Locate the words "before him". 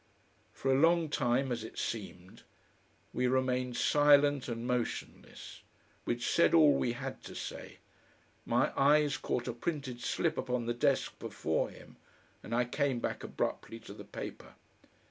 11.19-11.97